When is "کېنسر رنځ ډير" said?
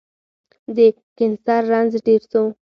1.17-2.21